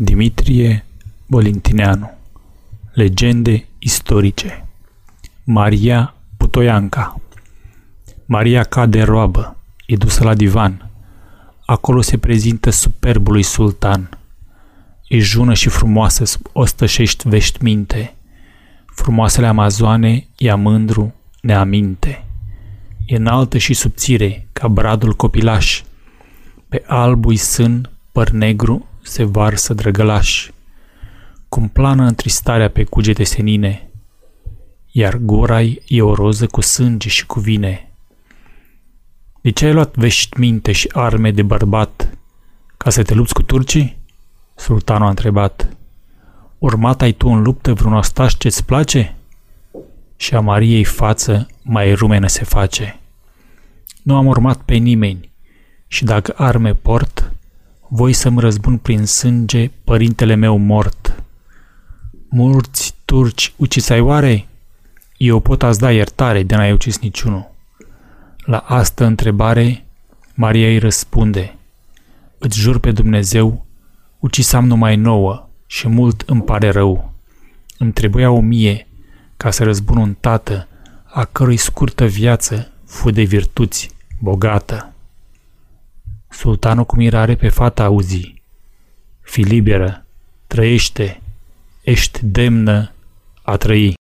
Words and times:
Dimitrie 0.00 0.84
Bolintineanu 1.26 2.10
Legende 2.92 3.66
istorice 3.78 4.66
Maria 5.44 6.14
Putoianca 6.36 7.20
Maria 8.26 8.62
cade 8.62 9.02
roabă, 9.02 9.56
e 9.86 9.96
dusă 9.96 10.24
la 10.24 10.34
divan. 10.34 10.90
Acolo 11.66 12.00
se 12.00 12.18
prezintă 12.18 12.70
superbului 12.70 13.42
sultan. 13.42 14.18
E 15.08 15.18
jună 15.18 15.54
și 15.54 15.68
frumoasă 15.68 16.24
sub 16.24 16.46
ostășești 16.52 17.28
veștminte. 17.28 18.14
Frumoasele 18.86 19.46
amazoane 19.46 20.26
ia 20.36 20.56
mândru, 20.56 21.14
neaminte. 21.40 22.26
E 23.06 23.16
înaltă 23.16 23.58
și 23.58 23.74
subțire, 23.74 24.48
ca 24.52 24.68
bradul 24.68 25.14
copilaș. 25.14 25.82
Pe 26.68 26.84
albui 26.86 27.36
sân, 27.36 27.90
păr 28.12 28.30
negru, 28.30 28.87
se 29.02 29.24
varsă 29.24 29.74
drăgălaș. 29.74 30.50
Cum 31.48 31.68
plană 31.68 32.06
întristarea 32.06 32.70
pe 32.70 32.84
cugete 32.84 33.24
senine, 33.24 33.90
iar 34.90 35.16
gura 35.16 35.60
e 35.86 36.02
o 36.02 36.14
roză 36.14 36.46
cu 36.46 36.60
sânge 36.60 37.08
și 37.08 37.26
cu 37.26 37.40
vine. 37.40 37.90
De 39.40 39.50
ce 39.50 39.66
ai 39.66 39.72
luat 39.72 39.96
veștiminte 39.96 40.72
și 40.72 40.90
arme 40.92 41.30
de 41.30 41.42
bărbat? 41.42 42.18
Ca 42.76 42.90
să 42.90 43.02
te 43.02 43.14
lupți 43.14 43.34
cu 43.34 43.42
turcii? 43.42 43.98
Sultanul 44.54 45.06
a 45.06 45.08
întrebat. 45.08 45.68
Urmat 46.58 47.02
ai 47.02 47.12
tu 47.12 47.28
în 47.28 47.42
luptă 47.42 47.72
vreun 47.72 47.94
ostaș 47.94 48.34
ce-ți 48.36 48.64
place? 48.64 49.16
Și 50.16 50.34
a 50.34 50.40
Mariei 50.40 50.84
față 50.84 51.46
mai 51.62 51.94
rumenă 51.94 52.26
se 52.26 52.44
face. 52.44 53.00
Nu 54.02 54.16
am 54.16 54.26
urmat 54.26 54.56
pe 54.56 54.74
nimeni 54.74 55.30
și 55.86 56.04
dacă 56.04 56.34
arme 56.36 56.74
port, 56.74 57.27
voi 57.88 58.12
să-mi 58.12 58.40
răzbun 58.40 58.76
prin 58.76 59.04
sânge 59.04 59.70
părintele 59.84 60.34
meu 60.34 60.56
mort. 60.56 61.22
Mulți 62.28 62.94
turci 63.04 63.52
uciți 63.56 63.92
ai 63.92 64.00
oare? 64.00 64.48
Eu 65.16 65.40
pot 65.40 65.62
ați 65.62 65.78
da 65.78 65.92
iertare 65.92 66.42
de 66.42 66.56
n-ai 66.56 66.72
ucis 66.72 66.98
niciunul. 66.98 67.50
La 68.44 68.58
asta 68.58 69.06
întrebare, 69.06 69.84
Maria 70.34 70.68
îi 70.68 70.78
răspunde, 70.78 71.58
Îți 72.38 72.58
jur 72.58 72.78
pe 72.78 72.92
Dumnezeu, 72.92 73.66
ucisam 74.18 74.66
numai 74.66 74.96
nouă 74.96 75.48
și 75.66 75.88
mult 75.88 76.22
îmi 76.26 76.42
pare 76.42 76.70
rău. 76.70 77.12
Îmi 77.78 77.92
trebuia 77.92 78.30
o 78.30 78.40
mie 78.40 78.86
ca 79.36 79.50
să 79.50 79.64
răzbun 79.64 79.96
un 79.96 80.14
tată 80.20 80.68
a 81.04 81.24
cărui 81.24 81.56
scurtă 81.56 82.04
viață 82.04 82.72
fu 82.84 83.10
de 83.10 83.22
virtuți 83.22 83.90
bogată. 84.20 84.92
Sultanul 86.48 86.84
cu 86.84 86.96
mirare 86.96 87.34
pe 87.34 87.48
fata 87.48 87.84
auzi. 87.84 88.42
Fi 89.20 89.40
liberă, 89.40 90.04
trăiește, 90.46 91.20
ești 91.82 92.20
demnă 92.22 92.92
a 93.42 93.56
trăi. 93.56 93.96